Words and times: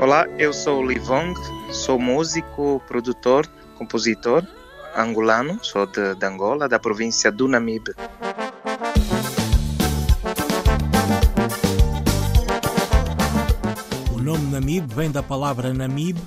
Olá, 0.00 0.28
eu 0.38 0.52
sou 0.52 0.78
o 0.78 0.86
Livong, 0.86 1.34
sou 1.72 1.98
músico, 1.98 2.80
produtor, 2.86 3.44
compositor 3.76 4.46
angolano, 4.96 5.58
sou 5.60 5.86
de, 5.86 6.14
de 6.14 6.24
Angola, 6.24 6.68
da 6.68 6.78
província 6.78 7.32
do 7.32 7.48
Namibe. 7.48 7.94
O 14.14 14.22
nome 14.22 14.52
Namibe 14.52 14.94
vem 14.94 15.10
da 15.10 15.20
palavra 15.20 15.74
Namibe, 15.74 16.22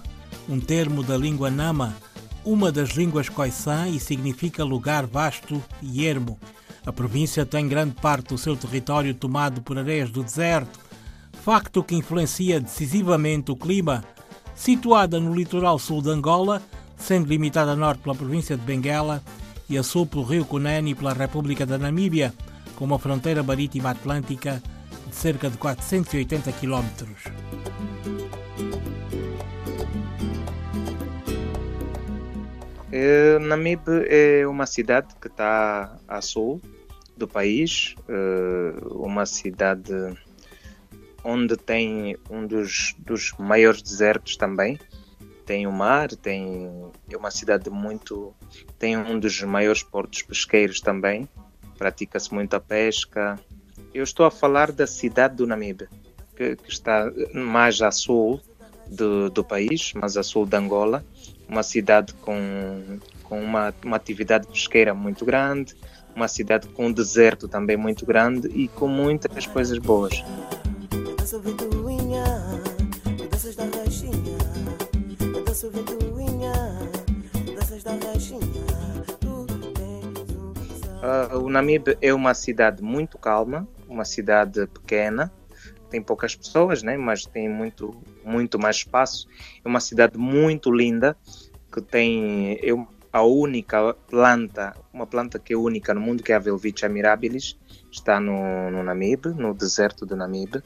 um 0.50 0.60
termo 0.60 1.02
da 1.02 1.16
língua 1.16 1.50
Nama, 1.50 1.96
uma 2.44 2.74
das 2.74 2.90
línguas 2.90 3.30
Khoisan 3.30 3.88
e 3.88 4.02
significa 4.02 4.66
lugar 4.66 5.06
vasto 5.06 5.64
e 5.82 6.06
ermo. 6.06 6.38
A 6.86 6.92
província 6.92 7.46
tem 7.46 7.70
grande 7.70 7.96
parte 8.02 8.34
do 8.34 8.38
seu 8.38 8.58
território 8.58 9.14
tomado 9.14 9.62
por 9.62 9.78
areias 9.78 10.10
do 10.10 10.22
deserto, 10.22 10.78
facto 11.44 11.84
que 11.84 11.96
influencia 11.96 12.60
decisivamente 12.60 13.52
o 13.52 13.56
clima. 13.56 14.04
Situada 14.54 15.20
no 15.20 15.34
litoral 15.34 15.80
sul 15.80 16.00
de 16.00 16.10
Angola, 16.10 16.62
sendo 16.96 17.28
limitada 17.28 17.72
a 17.72 17.76
norte 17.76 18.04
pela 18.04 18.14
província 18.14 18.56
de 18.56 18.62
Benguela 18.64 19.24
e 19.68 19.76
a 19.76 19.82
sul 19.82 20.06
pelo 20.06 20.24
rio 20.24 20.46
Cunene 20.46 20.92
e 20.92 20.96
pela 20.96 21.14
República 21.14 21.66
da 21.66 21.80
Namíbia, 21.80 22.32
com 22.76 22.86
uma 22.86 23.00
fronteira 23.00 23.42
marítima 23.42 23.90
atlântica 23.90 24.62
de 25.08 25.16
cerca 25.16 25.50
de 25.50 25.58
480 25.58 26.52
quilómetros. 26.52 27.24
É, 32.92 33.40
Namibe 33.40 34.06
é 34.08 34.46
uma 34.46 34.68
cidade 34.68 35.08
que 35.20 35.28
está 35.28 35.98
a 36.08 36.22
sul 36.22 36.62
do 37.18 37.28
país, 37.28 37.96
é, 38.08 38.74
uma 38.92 39.26
cidade 39.26 39.92
onde 41.24 41.58
tem 41.58 42.18
um 42.30 42.46
dos, 42.46 42.96
dos 43.00 43.34
maiores 43.38 43.82
desertos 43.82 44.36
também. 44.36 44.80
Tem 45.46 45.68
o 45.68 45.72
mar, 45.72 46.10
tem 46.10 46.92
é 47.10 47.18
uma 47.18 47.32
cidade 47.32 47.70
muito 47.70 48.34
tem 48.78 48.98
um 48.98 49.20
dos 49.20 49.42
maiores 49.42 49.84
portos 49.84 50.22
pesqueiros 50.22 50.80
também. 50.80 51.28
Pratica-se 51.78 52.34
muito 52.34 52.56
a 52.56 52.60
pesca. 52.60 53.40
Eu 53.94 54.04
estou 54.04 54.26
a 54.26 54.32
falar 54.32 54.72
da 54.72 54.88
cidade 54.88 55.36
do 55.36 55.48
Namibe, 55.48 55.88
que, 56.36 56.56
que 56.56 56.70
está 56.70 57.12
mais 57.34 57.82
a 57.82 57.92
sul 57.92 58.40
do, 58.88 59.30
do 59.30 59.44
país, 59.44 59.94
mais 59.94 60.16
a 60.16 60.24
sul 60.24 60.46
de 60.46 60.56
Angola 60.56 61.04
uma 61.52 61.64
cidade 61.64 62.14
com, 62.14 62.98
com 63.24 63.44
uma, 63.44 63.74
uma 63.84 63.98
atividade 63.98 64.48
pesqueira 64.48 64.94
muito 64.94 65.26
grande, 65.26 65.76
uma 66.16 66.30
cidade 66.30 66.66
com 66.70 66.88
um 66.88 66.92
deserto 66.92 67.48
também 67.48 67.76
muito 67.76 68.06
grande 68.06 68.48
e 68.48 68.70
com 68.70 68.88
muitas 68.88 69.46
coisas 69.46 69.78
boas. 69.78 70.24
Uh, 81.02 81.38
o 81.38 81.50
Namibe 81.50 81.96
é 82.02 82.12
uma 82.14 82.34
cidade 82.34 82.82
muito 82.82 83.20
calma, 83.20 83.68
uma 83.88 84.04
cidade 84.04 84.66
pequena, 84.68 85.32
tem 85.92 86.02
poucas 86.02 86.36
pessoas, 86.36 86.82
né? 86.82 86.98
mas 86.98 87.26
tem 87.26 87.48
muito, 87.48 88.02
muito 88.24 88.58
mais 88.58 88.78
espaço. 88.78 89.28
É 89.64 89.68
uma 89.68 89.80
cidade 89.80 90.18
muito 90.18 90.72
linda 90.72 91.16
que 91.72 91.82
tem 91.82 92.54
é 92.64 92.72
a 93.14 93.22
única 93.24 93.94
planta, 94.10 94.74
uma 94.94 95.06
planta 95.06 95.38
que 95.38 95.54
é 95.54 95.58
única 95.58 95.94
no 95.94 96.00
mundo, 96.00 96.24
que 96.24 96.32
é 96.32 96.36
a 96.36 96.40
Velvicia 96.40 96.88
mirabilis, 96.88 97.58
está 97.92 98.20
no, 98.20 98.72
no 98.72 98.82
Namibe, 98.84 99.30
no 99.30 99.54
deserto 99.54 100.06
do 100.06 100.16
Namibe. 100.16 100.64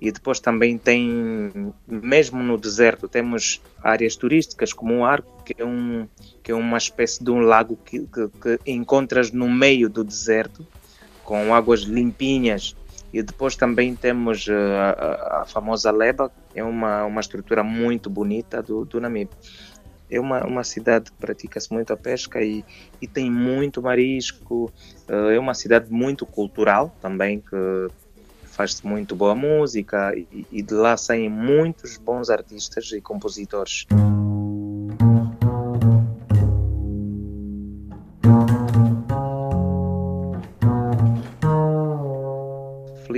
E 0.00 0.12
depois 0.12 0.38
também 0.38 0.76
tem, 0.76 1.72
mesmo 1.86 2.42
no 2.42 2.58
deserto, 2.58 3.08
temos 3.08 3.62
áreas 3.82 4.14
turísticas 4.14 4.72
como 4.72 4.98
o 4.98 5.04
Arco, 5.04 5.42
que 5.42 5.54
é, 5.58 5.64
um, 5.64 6.06
que 6.42 6.52
é 6.52 6.54
uma 6.54 6.76
espécie 6.76 7.24
de 7.24 7.30
um 7.30 7.40
lago 7.40 7.78
que, 7.84 8.00
que, 8.00 8.28
que 8.28 8.70
encontras 8.70 9.32
no 9.32 9.48
meio 9.48 9.88
do 9.88 10.04
deserto, 10.04 10.66
com 11.24 11.54
águas 11.54 11.80
limpinhas 11.80 12.76
e 13.16 13.22
depois 13.22 13.56
também 13.56 13.94
temos 13.96 14.46
uh, 14.46 14.52
a, 14.52 15.40
a, 15.40 15.44
famosa 15.46 15.90
Leba, 15.90 16.30
é 16.54 16.62
uma, 16.62 17.04
uma 17.06 17.20
estrutura 17.20 17.62
muito 17.62 18.10
bonita 18.10 18.62
do, 18.62 18.84
do 18.84 19.00
Namibe. 19.00 19.30
É 20.10 20.20
uma, 20.20 20.44
uma 20.44 20.62
cidade 20.62 21.10
que 21.10 21.16
pratica-se 21.16 21.72
muito 21.72 21.92
a 21.94 21.96
pesca 21.96 22.42
e, 22.42 22.62
e 23.00 23.06
tem 23.06 23.30
muito 23.30 23.80
marisco. 23.80 24.70
Uh, 25.08 25.30
é 25.30 25.38
uma 25.38 25.54
cidade 25.54 25.90
muito 25.90 26.26
cultural 26.26 26.94
também, 27.00 27.40
que 27.40 27.88
faz-se 28.56 28.86
muito 28.86 29.14
boa 29.14 29.34
música 29.34 30.16
e, 30.16 30.46
e 30.50 30.62
de 30.62 30.72
lá 30.72 30.96
saem 30.96 31.28
muitos 31.28 31.98
bons 31.98 32.30
artistas 32.30 32.90
e 32.92 33.00
compositores. 33.02 33.84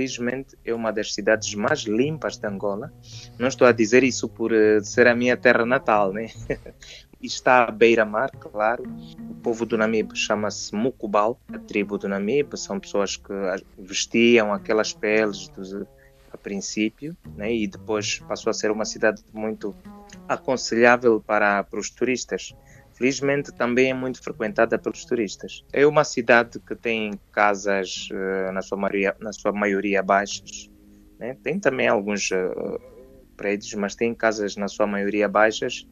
Infelizmente 0.09 0.57
é 0.65 0.73
uma 0.73 0.91
das 0.91 1.13
cidades 1.13 1.53
mais 1.53 1.81
limpas 1.81 2.37
de 2.37 2.47
Angola. 2.47 2.91
Não 3.37 3.47
estou 3.47 3.67
a 3.67 3.71
dizer 3.71 4.03
isso 4.03 4.27
por 4.27 4.51
uh, 4.51 4.83
ser 4.83 5.07
a 5.07 5.15
minha 5.15 5.37
terra 5.37 5.65
natal, 5.65 6.11
né? 6.11 6.27
Está 7.21 7.65
à 7.65 7.71
beira-mar, 7.71 8.31
claro. 8.31 8.83
O 9.29 9.35
povo 9.35 9.65
do 9.65 9.77
Namibe 9.77 10.17
chama-se 10.17 10.73
Mukubal, 10.73 11.39
a 11.53 11.59
tribo 11.59 11.97
do 11.97 12.07
Namibe. 12.07 12.57
São 12.57 12.79
pessoas 12.79 13.17
que 13.17 13.33
vestiam 13.77 14.53
aquelas 14.53 14.93
peles 14.93 15.49
dos, 15.49 15.73
a 16.31 16.37
princípio, 16.37 17.15
né? 17.35 17.53
e 17.53 17.67
depois 17.67 18.19
passou 18.19 18.49
a 18.49 18.53
ser 18.53 18.71
uma 18.71 18.85
cidade 18.85 19.21
muito 19.33 19.75
aconselhável 20.29 21.19
para, 21.19 21.63
para 21.63 21.79
os 21.79 21.89
turistas. 21.89 22.55
Felizmente 22.99 23.53
também 23.53 23.91
é 23.91 23.93
muito 23.93 24.21
frequentada 24.21 24.77
pelos 24.77 25.05
turistas. 25.05 25.63
É 25.71 25.87
uma 25.87 26.03
cidade 26.03 26.59
que 26.59 26.75
tem 26.75 27.13
casas, 27.31 28.09
uh, 28.11 28.51
na, 28.51 28.61
sua 28.61 28.77
maioria, 28.77 29.15
na 29.21 29.31
sua 29.31 29.53
maioria 29.53 30.03
baixas. 30.03 30.69
Né? 31.17 31.37
Tem 31.41 31.57
também 31.57 31.87
alguns 31.87 32.29
uh, 32.31 32.77
prédios, 33.37 33.73
mas 33.75 33.95
tem 33.95 34.13
casas 34.13 34.57
na 34.57 34.67
sua 34.67 34.85
maioria 34.85 35.29
baixas. 35.29 35.87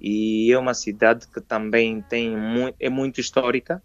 E 0.00 0.50
é 0.50 0.58
uma 0.58 0.72
cidade 0.72 1.28
que 1.28 1.42
também 1.42 2.00
tem 2.00 2.34
é 2.80 2.88
muito 2.88 3.20
histórica. 3.20 3.82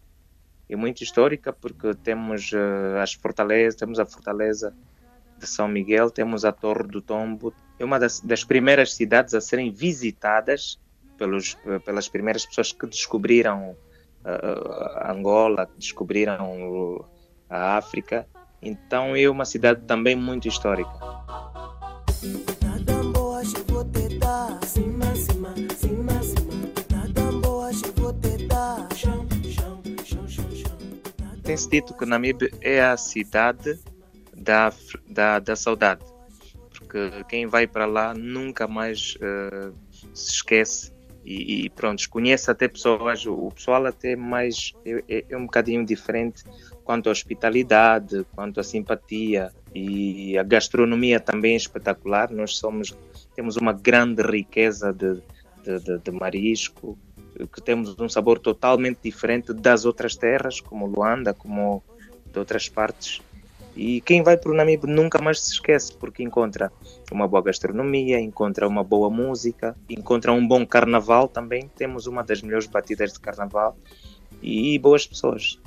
É 0.69 0.75
muito 0.77 1.03
histórica 1.03 1.51
porque 1.51 1.93
temos 1.95 2.53
uh, 2.53 2.99
as 3.01 3.11
fortalezas, 3.11 3.75
temos 3.75 3.99
a 3.99 4.05
fortaleza 4.05 4.73
de 5.37 5.45
São 5.45 5.67
Miguel, 5.67 6.09
temos 6.09 6.45
a 6.45 6.53
Torre 6.53 6.87
do 6.87 7.01
Tombo. 7.01 7.53
É 7.77 7.83
uma 7.83 7.99
das, 7.99 8.21
das 8.21 8.45
primeiras 8.45 8.93
cidades 8.93 9.33
a 9.33 9.41
serem 9.41 9.73
visitadas 9.73 10.79
pelos, 11.21 11.55
pelas 11.85 12.09
primeiras 12.09 12.47
pessoas 12.47 12.71
que 12.71 12.87
descobriram 12.87 13.77
uh, 14.25 15.11
Angola, 15.11 15.69
descobriram 15.77 17.05
a 17.47 17.77
África. 17.77 18.27
Então 18.59 19.15
é 19.15 19.29
uma 19.29 19.45
cidade 19.45 19.81
também 19.85 20.15
muito 20.15 20.47
histórica. 20.47 20.89
Tem-se 31.43 31.69
dito 31.69 31.93
que 31.93 32.05
Namibe 32.05 32.51
é 32.61 32.81
a 32.81 32.97
cidade 32.97 33.79
da, 34.35 34.73
da, 35.07 35.37
da 35.37 35.55
saudade, 35.55 36.03
porque 36.71 37.23
quem 37.29 37.45
vai 37.45 37.67
para 37.67 37.85
lá 37.85 38.13
nunca 38.13 38.67
mais 38.67 39.15
uh, 39.17 39.75
se 40.13 40.31
esquece 40.31 41.00
e, 41.23 41.65
e 41.65 41.69
pronto, 41.69 42.07
conhece 42.09 42.49
até 42.49 42.67
pessoas, 42.67 43.25
o 43.25 43.49
pessoal 43.51 43.85
até 43.85 44.15
mais 44.15 44.73
é, 44.85 45.03
é, 45.07 45.25
é, 45.29 45.37
um 45.37 45.45
bocadinho 45.45 45.85
diferente 45.85 46.43
quanto 46.83 47.09
à 47.09 47.11
hospitalidade, 47.11 48.25
quanto 48.33 48.59
à 48.59 48.63
simpatia 48.63 49.51
e 49.73 50.37
a 50.37 50.43
gastronomia 50.43 51.19
também 51.19 51.53
é 51.53 51.57
espetacular. 51.57 52.31
Nós 52.31 52.57
somos 52.57 52.95
temos 53.35 53.55
uma 53.55 53.71
grande 53.71 54.21
riqueza 54.21 54.91
de, 54.91 55.21
de, 55.63 55.79
de, 55.79 55.97
de 55.99 56.11
marisco, 56.11 56.97
que 57.53 57.61
temos 57.61 57.97
um 57.99 58.09
sabor 58.09 58.39
totalmente 58.39 58.99
diferente 59.03 59.53
das 59.53 59.85
outras 59.85 60.15
terras, 60.15 60.59
como 60.59 60.85
Luanda, 60.85 61.33
como 61.33 61.83
de 62.31 62.39
outras 62.39 62.67
partes. 62.67 63.21
E 63.75 64.01
quem 64.01 64.21
vai 64.21 64.37
para 64.37 64.51
o 64.51 64.53
Namibe 64.53 64.87
nunca 64.87 65.21
mais 65.21 65.39
se 65.41 65.53
esquece, 65.53 65.93
porque 65.95 66.23
encontra 66.23 66.71
uma 67.11 67.27
boa 67.27 67.41
gastronomia, 67.41 68.19
encontra 68.19 68.67
uma 68.67 68.83
boa 68.83 69.09
música, 69.09 69.75
encontra 69.89 70.33
um 70.33 70.45
bom 70.45 70.65
carnaval 70.65 71.27
também. 71.27 71.69
Temos 71.75 72.05
uma 72.05 72.23
das 72.23 72.41
melhores 72.41 72.67
batidas 72.67 73.13
de 73.13 73.19
carnaval 73.19 73.77
e 74.41 74.77
boas 74.79 75.07
pessoas. 75.07 75.59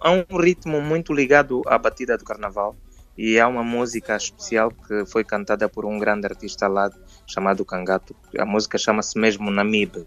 Há 0.00 0.10
um 0.10 0.24
ritmo 0.38 0.80
muito 0.82 1.14
ligado 1.14 1.62
à 1.66 1.78
batida 1.78 2.18
do 2.18 2.24
carnaval 2.24 2.76
e 3.16 3.40
há 3.40 3.48
uma 3.48 3.64
música 3.64 4.14
especial 4.14 4.70
que 4.70 5.06
foi 5.06 5.24
cantada 5.24 5.68
por 5.70 5.86
um 5.86 5.98
grande 5.98 6.26
artista 6.26 6.68
lá 6.68 6.90
chamado 7.26 7.64
Cangato. 7.64 8.14
A 8.38 8.44
música 8.44 8.76
chama-se 8.76 9.18
mesmo 9.18 9.50
Namibe, 9.50 10.04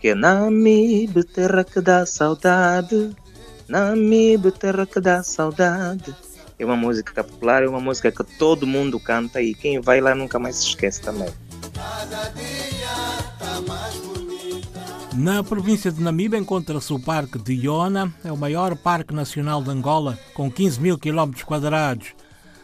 que 0.00 0.08
é 0.08 0.14
Namibe, 0.16 1.22
terra 1.22 1.62
que 1.62 1.80
dá 1.80 2.04
saudade 2.04 3.14
Namibe, 3.70 4.50
terra 4.50 4.84
que 4.84 5.00
dá 5.00 5.22
saudade. 5.22 6.12
é 6.58 6.64
uma 6.66 6.74
música 6.74 7.22
popular, 7.22 7.62
é 7.62 7.68
uma 7.68 7.80
música 7.80 8.10
que 8.10 8.24
todo 8.36 8.66
mundo 8.66 8.98
canta 8.98 9.40
e 9.40 9.54
quem 9.54 9.80
vai 9.80 10.00
lá 10.00 10.12
nunca 10.12 10.40
mais 10.40 10.56
se 10.56 10.66
esquece 10.66 11.00
também. 11.00 11.28
Na 15.14 15.44
província 15.44 15.92
de 15.92 16.02
Namibe 16.02 16.36
encontra-se 16.36 16.92
o 16.92 16.98
Parque 16.98 17.38
de 17.38 17.52
Iona, 17.52 18.12
é 18.24 18.32
o 18.32 18.36
maior 18.36 18.74
parque 18.76 19.14
nacional 19.14 19.62
de 19.62 19.70
Angola, 19.70 20.18
com 20.34 20.50
15 20.50 20.80
mil 20.80 20.98
quilómetros 20.98 21.44
quadrados. 21.44 22.08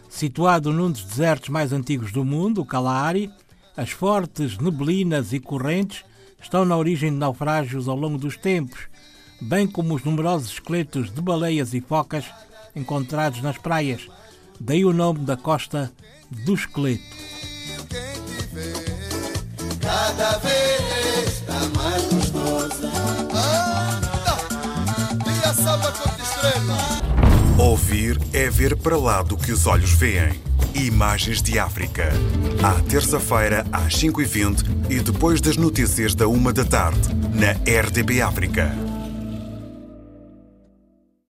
Situado 0.09 0.73
num 0.73 0.91
dos 0.91 1.05
desertos 1.05 1.51
mais 1.51 1.73
antigos 1.73 2.11
do 2.11 2.25
mundo, 2.25 2.63
o 2.63 2.67
Kalahari, 2.67 3.31
as 3.77 3.91
fortes 3.91 4.59
neblinas 4.59 5.33
e 5.33 5.39
correntes 5.39 6.05
estão 6.43 6.65
na 6.65 6.77
origem 6.77 7.13
de 7.13 7.17
naufrágios 7.17 7.87
ao 7.87 7.97
longo 7.97 8.19
dos 8.19 8.37
tempos, 8.37 8.89
bem 9.41 9.67
como 9.67 9.95
os 9.95 10.05
numerosos 10.05 10.53
esqueletos 10.53 11.13
de 11.13 11.21
baleias 11.21 11.75
e 11.75 11.81
focas 11.81 12.25
encontrados 12.75 13.43
nas 13.43 13.59
praias. 13.59 14.09
Daí 14.61 14.85
o 14.85 14.93
nome 14.93 15.21
da 15.21 15.37
costa 15.37 15.93
do 16.31 16.55
esqueleto. 16.55 17.03
Cada 19.81 20.39
vez 20.39 21.41
está 21.41 21.61
mais 21.79 22.03
gostosa. 22.13 22.91
Ah, 23.35 23.77
Ouvir 27.59 28.21
é 28.33 28.51
ver 28.51 28.77
para 28.77 28.97
lá 28.97 29.23
do 29.23 29.37
que 29.37 29.51
os 29.51 29.67
olhos 29.67 29.93
veem. 29.93 30.41
Imagens 30.75 31.41
de 31.41 31.59
África. 31.59 32.11
À 32.63 32.81
terça-feira, 32.83 33.67
às 33.73 33.95
5h20 33.95 34.91
e 34.91 35.01
depois 35.01 35.41
das 35.41 35.57
notícias 35.57 36.15
da 36.15 36.29
1 36.29 36.53
da 36.53 36.65
tarde, 36.65 37.15
na 37.33 37.53
RDB 37.81 38.21
África. 38.21 38.86